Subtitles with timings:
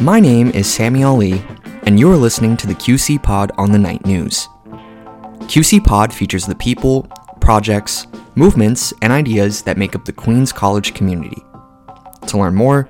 [0.00, 1.42] My name is Samuel Lee,
[1.84, 4.46] and you are listening to the QC Pod on the Knight News.
[5.48, 7.04] QC Pod features the people,
[7.40, 11.42] projects, movements, and ideas that make up the Queens College community.
[12.26, 12.86] To learn more,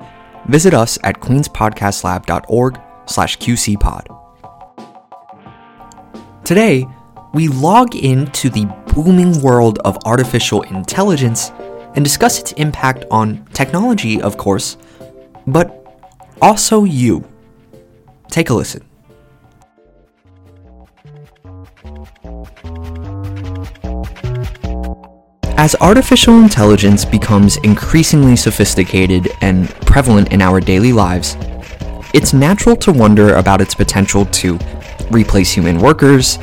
[0.48, 4.04] visit us at queenspodcastlab.org slash qcpod.
[6.44, 6.88] Today,
[7.34, 11.52] we log into the booming world of artificial intelligence
[11.94, 14.76] and discuss its impact on technology, of course,
[15.46, 15.85] but
[16.40, 17.24] also you.
[18.28, 18.84] Take a listen.
[25.58, 31.36] As artificial intelligence becomes increasingly sophisticated and prevalent in our daily lives,
[32.12, 34.58] it's natural to wonder about its potential to
[35.10, 36.38] replace human workers,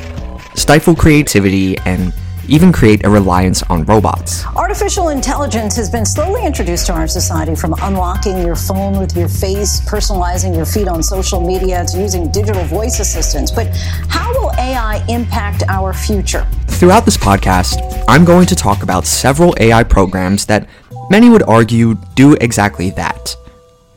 [0.54, 2.12] stifle creativity, and
[2.48, 4.44] even create a reliance on robots.
[4.56, 9.28] Artificial intelligence has been slowly introduced to our society from unlocking your phone with your
[9.28, 13.50] face, personalizing your feed on social media, to using digital voice assistants.
[13.50, 13.68] But
[14.08, 16.46] how will AI impact our future?
[16.66, 20.68] Throughout this podcast, I'm going to talk about several AI programs that
[21.10, 23.36] many would argue do exactly that.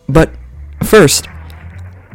[0.07, 0.31] But
[0.83, 1.27] first,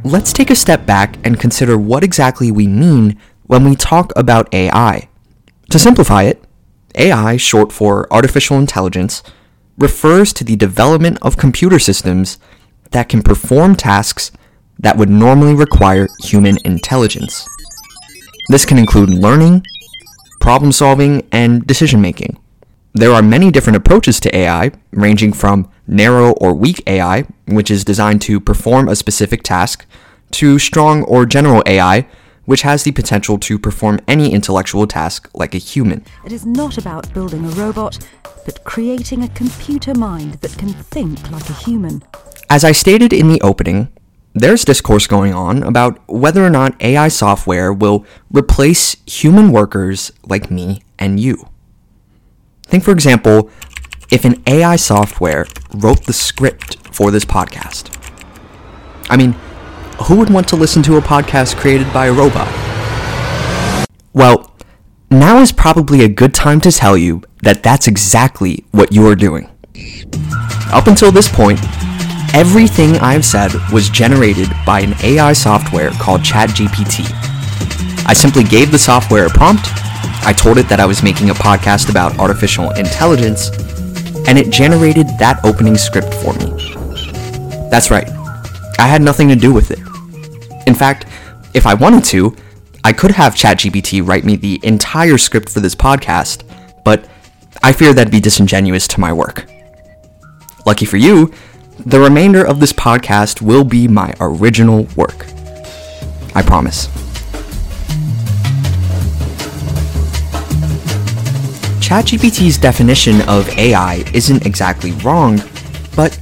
[0.04, 4.52] let's take a step back and consider what exactly we mean when we talk about
[4.54, 5.08] AI.
[5.72, 6.44] To simplify it,
[6.96, 9.22] AI, short for artificial intelligence,
[9.78, 12.36] refers to the development of computer systems
[12.90, 14.32] that can perform tasks
[14.78, 17.48] that would normally require human intelligence.
[18.50, 19.64] This can include learning,
[20.40, 22.38] problem solving, and decision making.
[22.92, 27.82] There are many different approaches to AI, ranging from narrow or weak AI, which is
[27.82, 29.86] designed to perform a specific task,
[30.32, 32.06] to strong or general AI,
[32.44, 36.04] which has the potential to perform any intellectual task like a human.
[36.24, 37.98] It is not about building a robot,
[38.44, 42.02] but creating a computer mind that can think like a human.
[42.50, 43.88] As I stated in the opening,
[44.34, 50.50] there's discourse going on about whether or not AI software will replace human workers like
[50.50, 51.48] me and you.
[52.64, 53.50] Think, for example,
[54.10, 57.90] if an AI software wrote the script for this podcast.
[59.10, 59.34] I mean,
[59.94, 62.48] who would want to listen to a podcast created by a robot?
[64.12, 64.54] Well,
[65.10, 69.14] now is probably a good time to tell you that that's exactly what you are
[69.14, 69.48] doing.
[70.72, 71.60] Up until this point,
[72.34, 77.06] everything I've said was generated by an AI software called ChatGPT.
[78.06, 79.68] I simply gave the software a prompt,
[80.24, 83.50] I told it that I was making a podcast about artificial intelligence,
[84.28, 86.46] and it generated that opening script for me.
[87.70, 88.08] That's right.
[88.78, 89.78] I had nothing to do with it.
[90.66, 91.06] In fact,
[91.54, 92.36] if I wanted to,
[92.84, 96.44] I could have ChatGPT write me the entire script for this podcast,
[96.84, 97.08] but
[97.62, 99.46] I fear that'd be disingenuous to my work.
[100.66, 101.32] Lucky for you,
[101.86, 105.26] the remainder of this podcast will be my original work.
[106.34, 106.88] I promise.
[111.92, 115.42] ChatGPT's definition of AI isn't exactly wrong,
[115.94, 116.18] but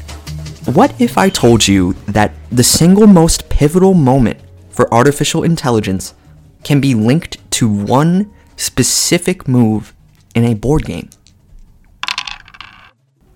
[0.66, 6.14] what if I told you that the single most pivotal moment for artificial intelligence
[6.64, 9.94] can be linked to one specific move
[10.34, 11.08] in a board game?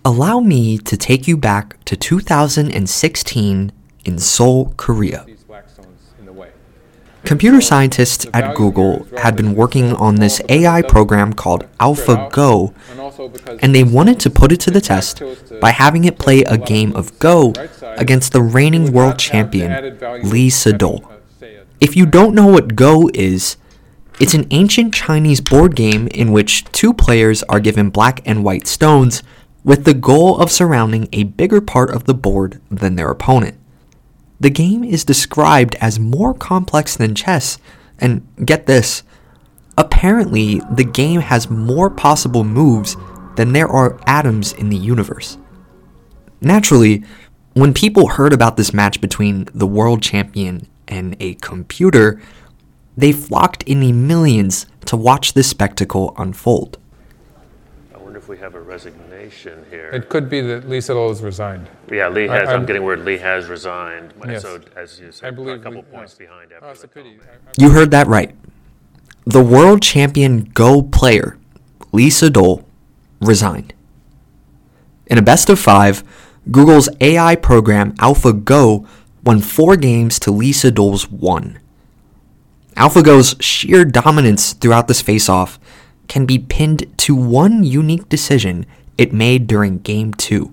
[0.05, 3.73] Allow me to take you back to 2016
[4.05, 5.25] in Seoul, Korea.
[7.25, 12.75] Computer scientists at Google had been working on this AI program called AlphaGo,
[13.63, 15.23] and they wanted to put it to the test
[15.61, 17.53] by having it play a game of Go
[17.97, 21.11] against the reigning world champion, Lee Sedol.
[21.81, 23.57] If you don't know what Go is,
[24.21, 28.67] it's an ancient Chinese board game in which two players are given black and white
[28.67, 29.23] stones
[29.65, 33.57] with the goal of surrounding a bigger part of the board than their opponent.
[34.41, 37.59] The game is described as more complex than chess,
[37.99, 39.03] and get this
[39.77, 42.97] apparently, the game has more possible moves
[43.37, 45.39] than there are atoms in the universe.
[46.41, 47.03] Naturally,
[47.55, 52.21] when people heard about this match between the world champion and a computer,
[52.97, 56.79] they flocked in the millions to watch this spectacle unfold.
[58.35, 59.91] I wonder if we have a resignation here.
[59.91, 61.69] It could be that Lee Sedol has resigned.
[61.91, 62.49] Yeah, Lee I- has.
[62.49, 64.13] I'm, I'm- getting word Lee has resigned.
[64.27, 64.43] Yes.
[64.43, 66.27] So as you said, I believe a couple Lee- points yeah.
[66.27, 67.17] behind Oh, after it's the a pity.
[67.17, 67.57] comment.
[67.59, 68.35] You heard that right.
[69.27, 71.39] The world champion Go player,
[71.93, 72.65] Lee Sedol,
[73.21, 73.73] resigned.
[75.07, 76.03] In a best of five,
[76.51, 78.87] Google's AI program AlphaGo
[79.23, 81.59] won four games to Lee Sedol's one.
[82.77, 85.59] AlphaGo's sheer dominance throughout this face-off
[86.09, 88.67] can be pinned to one unique decision
[88.97, 90.53] it made during Game 2.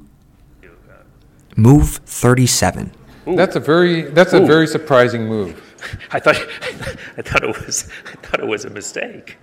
[1.56, 2.92] Move 37.
[3.25, 5.62] That's a very that's a very surprising move.
[6.12, 6.36] I thought
[7.18, 9.38] I thought it was I thought it was a mistake.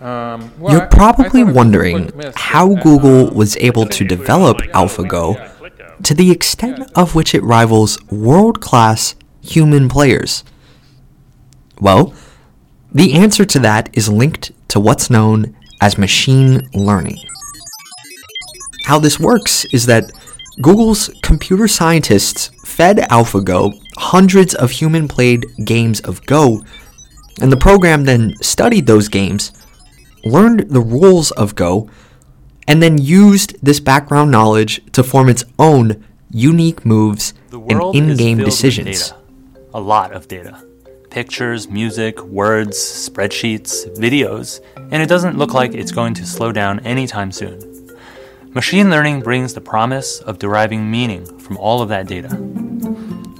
[0.00, 3.86] Um, well, You're probably thought it was a wondering how but, Google uh, was able
[3.86, 10.44] to develop AlphaGo to the extent of which it rivals world class human players.
[11.80, 12.14] Well,
[12.94, 17.18] the answer to that is linked to what's known as machine learning.
[18.84, 20.12] How this works is that
[20.60, 26.62] Google's computer scientists fed AlphaGo hundreds of human played games of Go,
[27.40, 29.52] and the program then studied those games,
[30.24, 31.88] learned the rules of Go,
[32.68, 38.38] and then used this background knowledge to form its own unique moves and in game
[38.38, 39.12] decisions.
[39.74, 40.62] A lot of data.
[41.12, 44.60] Pictures, music, words, spreadsheets, videos,
[44.90, 47.60] and it doesn't look like it's going to slow down anytime soon.
[48.54, 52.30] Machine learning brings the promise of deriving meaning from all of that data.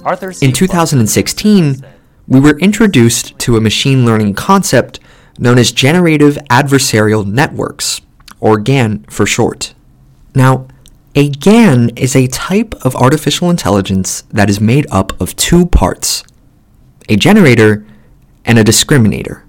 [0.05, 0.45] Arthur C.
[0.45, 1.83] In 2016,
[2.27, 4.99] we were introduced to a machine learning concept
[5.39, 8.01] known as generative adversarial networks,
[8.39, 9.73] or GAN for short.
[10.35, 10.67] Now,
[11.15, 16.23] a GAN is a type of artificial intelligence that is made up of two parts
[17.13, 17.85] a generator
[18.43, 19.43] and a discriminator.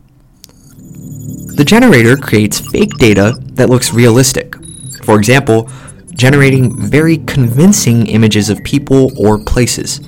[1.56, 4.54] The generator creates fake data that looks realistic.
[5.02, 5.70] For example,
[6.12, 10.00] generating very convincing images of people or places.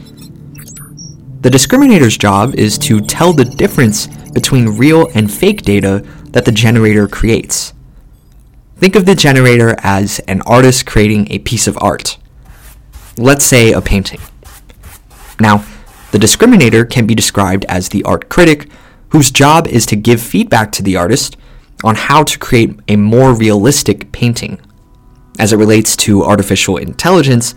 [1.40, 6.52] The discriminator's job is to tell the difference between real and fake data that the
[6.52, 7.72] generator creates.
[8.76, 12.18] Think of the generator as an artist creating a piece of art.
[13.16, 14.20] Let's say a painting.
[15.40, 15.64] Now,
[16.16, 18.70] the discriminator can be described as the art critic,
[19.10, 21.36] whose job is to give feedback to the artist
[21.84, 24.58] on how to create a more realistic painting.
[25.38, 27.54] As it relates to artificial intelligence,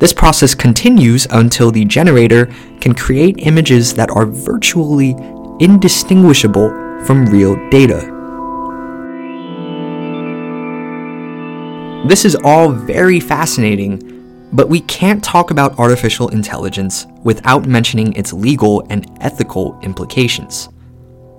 [0.00, 2.46] this process continues until the generator
[2.80, 5.14] can create images that are virtually
[5.60, 6.68] indistinguishable
[7.04, 8.00] from real data.
[12.08, 14.19] This is all very fascinating,
[14.52, 20.68] but we can't talk about artificial intelligence without mentioning its legal and ethical implications.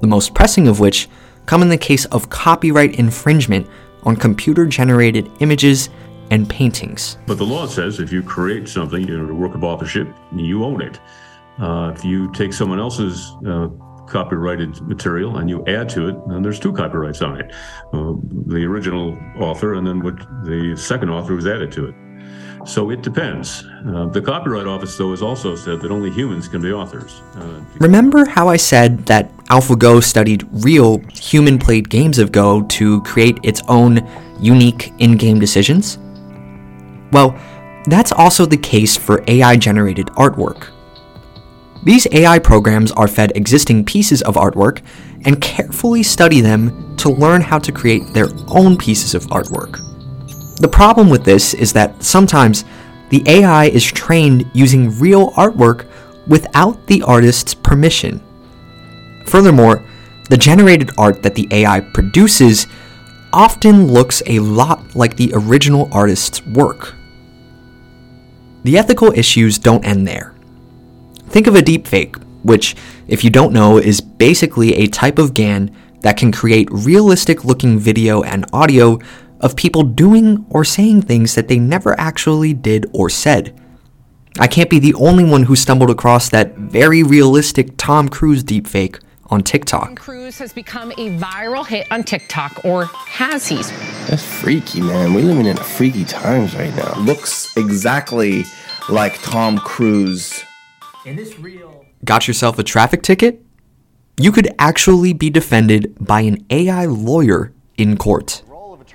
[0.01, 1.09] The most pressing of which
[1.45, 3.67] come in the case of copyright infringement
[4.03, 5.89] on computer generated images
[6.31, 7.17] and paintings.
[7.27, 10.63] But the law says if you create something, you know, a work of authorship, you
[10.63, 10.99] own it.
[11.59, 13.67] Uh, if you take someone else's uh,
[14.07, 17.53] copyrighted material and you add to it, then there's two copyrights on it:
[17.93, 18.13] uh,
[18.47, 21.95] the original author and then what the second author was added to it.
[22.65, 23.65] So it depends.
[23.87, 27.21] Uh, the Copyright Office, though, has also said that only humans can be authors.
[27.35, 33.01] Uh, Remember how I said that AlphaGo studied real human played games of Go to
[33.01, 34.07] create its own
[34.39, 35.97] unique in game decisions?
[37.11, 37.35] Well,
[37.85, 40.69] that's also the case for AI generated artwork.
[41.83, 44.83] These AI programs are fed existing pieces of artwork
[45.25, 49.79] and carefully study them to learn how to create their own pieces of artwork.
[50.61, 52.65] The problem with this is that sometimes
[53.09, 55.87] the AI is trained using real artwork
[56.27, 58.21] without the artist's permission.
[59.25, 59.83] Furthermore,
[60.29, 62.67] the generated art that the AI produces
[63.33, 66.93] often looks a lot like the original artist's work.
[68.63, 70.35] The ethical issues don't end there.
[71.29, 72.75] Think of a deepfake, which,
[73.07, 77.79] if you don't know, is basically a type of GAN that can create realistic looking
[77.79, 78.99] video and audio
[79.41, 83.59] of people doing or saying things that they never actually did or said.
[84.39, 89.01] I can't be the only one who stumbled across that very realistic Tom Cruise deepfake
[89.25, 89.95] on Tom TikTok.
[89.97, 93.57] Cruise has become a viral hit on TikTok, or has he?
[94.07, 95.13] That's freaky, man.
[95.13, 96.97] We're living in freaky times right now.
[96.99, 98.43] looks exactly
[98.89, 100.43] like Tom Cruise.
[102.05, 103.43] Got yourself a traffic ticket?
[104.17, 108.43] You could actually be defended by an AI lawyer in court.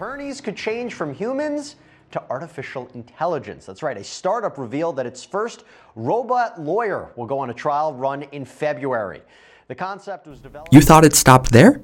[0.01, 1.77] Role of attorneys could change from humans
[2.13, 3.67] to artificial intelligence.
[3.67, 3.97] That's right.
[3.97, 8.45] A startup revealed that its first robot lawyer will go on a trial run in
[8.45, 9.23] February.
[9.69, 10.73] The concept was developed.
[10.73, 11.81] You thought it stopped there?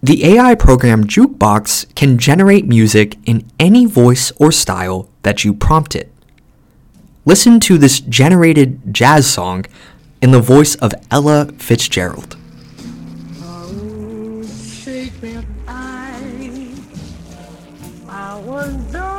[0.00, 5.96] The AI program Jukebox can generate music in any voice or style that you prompt
[5.96, 6.12] it.
[7.24, 9.66] Listen to this generated jazz song
[10.22, 12.38] in the voice of Ella Fitzgerald.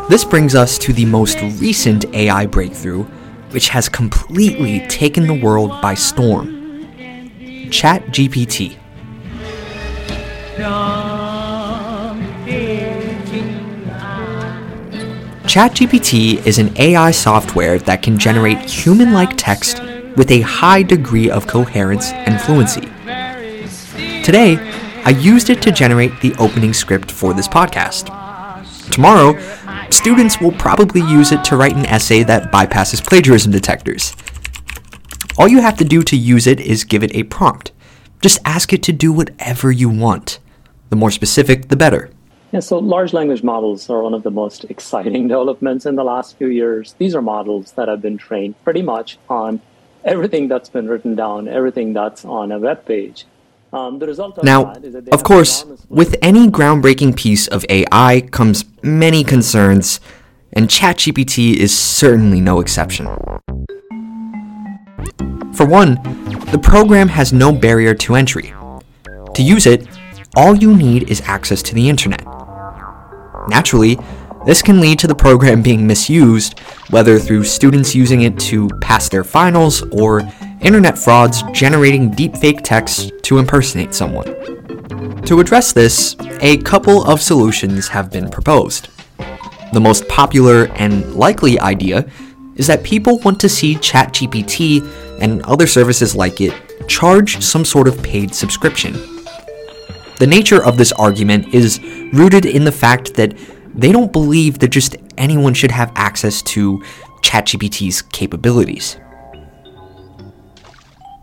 [0.09, 3.03] This brings us to the most recent AI breakthrough,
[3.51, 6.87] which has completely taken the world by storm
[7.69, 8.77] ChatGPT.
[15.43, 19.81] ChatGPT is an AI software that can generate human like text
[20.15, 22.81] with a high degree of coherence and fluency.
[24.23, 24.57] Today,
[25.05, 28.18] I used it to generate the opening script for this podcast.
[28.99, 29.39] Tomorrow,
[29.91, 34.13] students will probably use it to write an essay that bypasses plagiarism detectors.
[35.37, 37.71] All you have to do to use it is give it a prompt.
[38.19, 40.39] Just ask it to do whatever you want.
[40.89, 42.09] The more specific, the better.
[42.51, 46.37] Yeah, so large language models are one of the most exciting developments in the last
[46.37, 46.93] few years.
[46.97, 49.61] These are models that have been trained pretty much on
[50.03, 53.25] everything that's been written down, everything that's on a web page.
[53.71, 54.73] Um, the result of now,
[55.11, 59.99] of course, with any groundbreaking piece of AI comes many concerns,
[60.53, 63.05] and ChatGPT is certainly no exception.
[65.53, 65.95] For one,
[66.51, 68.53] the program has no barrier to entry.
[69.35, 69.87] To use it,
[70.35, 72.25] all you need is access to the internet.
[73.49, 73.99] Naturally,
[74.47, 76.57] this can lead to the program being misused,
[76.89, 80.21] whether through students using it to pass their finals or
[80.61, 84.25] internet frauds generating deepfake text to impersonate someone.
[85.23, 88.89] To address this, a couple of solutions have been proposed.
[89.73, 92.09] The most popular and likely idea
[92.55, 94.85] is that people want to see ChatGPT
[95.21, 96.53] and other services like it
[96.87, 98.93] charge some sort of paid subscription.
[100.17, 101.79] The nature of this argument is
[102.11, 103.37] rooted in the fact that
[103.73, 106.83] they don't believe that just anyone should have access to
[107.21, 108.97] ChatGPT's capabilities.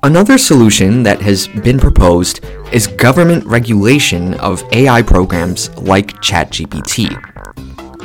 [0.06, 7.10] Another solution that has been proposed is government regulation of AI programs like ChatGPT.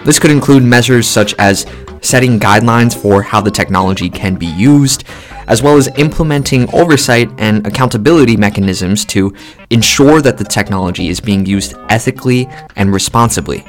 [0.03, 1.67] This could include measures such as
[2.01, 5.03] setting guidelines for how the technology can be used,
[5.45, 9.31] as well as implementing oversight and accountability mechanisms to
[9.69, 13.63] ensure that the technology is being used ethically and responsibly.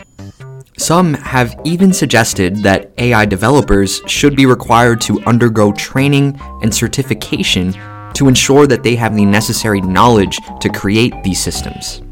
[0.79, 7.75] Some have even suggested that AI developers should be required to undergo training and certification
[8.15, 12.03] to ensure that they have the necessary knowledge to create these systems.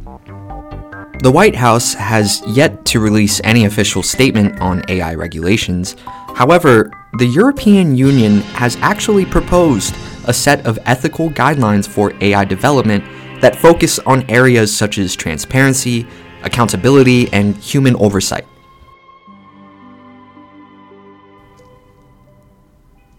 [1.23, 5.97] The White House has yet to release any official statement on AI regulations.
[6.35, 9.95] However, the European Union has actually proposed
[10.26, 13.04] a set of ethical guidelines for AI development
[13.42, 16.07] that focus on areas such as transparency,
[16.42, 18.47] accountability, and human oversight.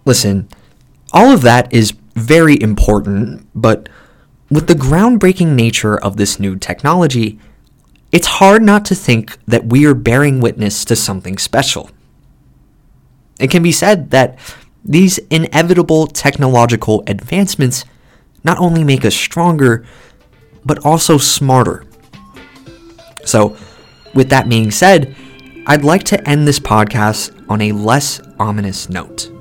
[0.06, 0.48] Listen,
[1.14, 3.90] all of that is very important, but
[4.50, 7.40] with the groundbreaking nature of this new technology,
[8.12, 11.90] it's hard not to think that we are bearing witness to something special.
[13.40, 14.38] It can be said that
[14.84, 17.86] these inevitable technological advancements
[18.44, 19.86] not only make us stronger,
[20.66, 21.86] but also smarter.
[23.24, 23.56] So,
[24.14, 25.16] with that being said,
[25.68, 29.32] I'd like to end this podcast on a less ominous note.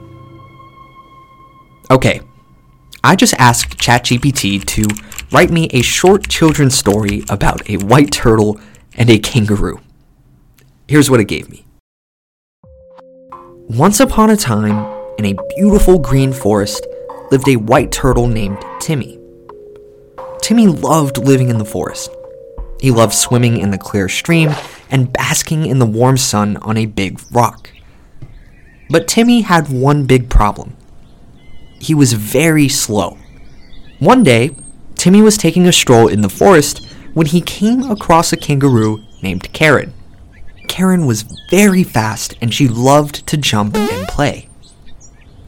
[1.90, 2.20] Okay,
[3.02, 4.85] I just asked ChatGPT to
[5.33, 8.61] write me a short children's story about a white turtle
[8.95, 9.80] and a kangaroo.
[10.87, 11.64] Here's what it gave me.
[13.69, 16.87] Once upon a time, in a beautiful green forest,
[17.30, 19.19] lived a white turtle named Timmy.
[20.42, 22.11] Timmy loved living in the forest.
[22.80, 24.50] He loved swimming in the clear stream
[24.90, 27.71] and basking in the warm sun on a big rock.
[28.90, 30.76] But Timmy had one big problem
[31.80, 33.18] he was very slow.
[33.99, 34.54] One day,
[34.94, 39.52] Timmy was taking a stroll in the forest when he came across a kangaroo named
[39.52, 39.92] Karen.
[40.68, 44.49] Karen was very fast and she loved to jump and play.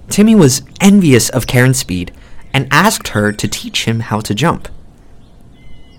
[0.08, 2.12] Timmy was envious of Karen's speed
[2.52, 4.68] and asked her to teach him how to jump.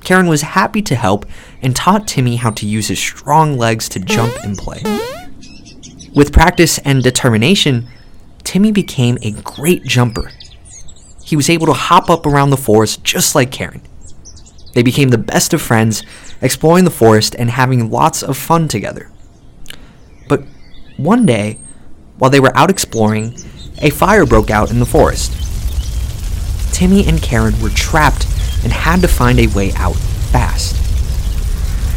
[0.03, 1.25] Karen was happy to help
[1.61, 4.81] and taught Timmy how to use his strong legs to jump and play.
[6.13, 7.87] With practice and determination,
[8.43, 10.31] Timmy became a great jumper.
[11.23, 13.81] He was able to hop up around the forest just like Karen.
[14.73, 16.03] They became the best of friends,
[16.41, 19.09] exploring the forest and having lots of fun together.
[20.27, 20.43] But
[20.97, 21.59] one day,
[22.17, 23.35] while they were out exploring,
[23.79, 25.31] a fire broke out in the forest.
[26.73, 28.25] Timmy and Karen were trapped
[28.63, 29.95] and had to find a way out
[30.31, 30.75] fast.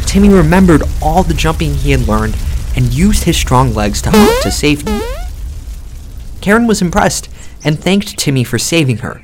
[0.07, 2.37] Timmy remembered all the jumping he had learned
[2.75, 4.99] and used his strong legs to hop to safety.
[6.41, 7.29] Karen was impressed
[7.63, 9.21] and thanked Timmy for saving her.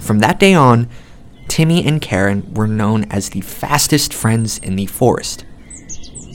[0.00, 0.88] From that day on,
[1.48, 5.44] Timmy and Karen were known as the fastest friends in the forest.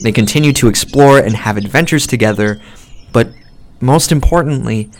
[0.02, 2.60] They continued to explore and have adventures together,
[3.12, 3.30] but
[3.80, 4.90] most importantly,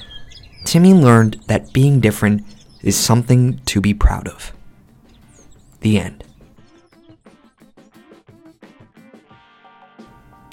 [0.65, 2.43] Timmy learned that being different
[2.83, 4.53] is something to be proud of.
[5.81, 6.25] The end.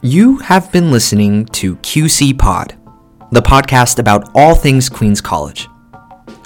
[0.01, 2.75] You have been listening to QC Pod,
[3.31, 5.67] the podcast about all things Queens College.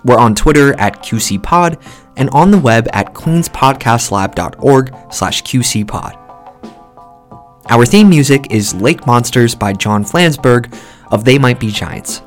[0.04, 1.80] We're on Twitter at QC Pod
[2.16, 6.22] and on the web at queenspodcastlab.org slash qcpod.
[7.70, 10.72] Our theme music is Lake Monsters by John Flansburgh
[11.12, 12.22] of They Might Be Giants.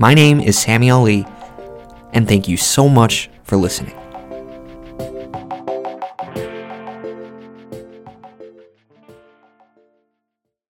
[0.00, 1.24] My name is Sammy Ali,
[2.12, 4.01] and thank you so much for listening.